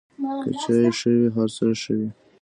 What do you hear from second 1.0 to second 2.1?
وي، هر څه ښه وي.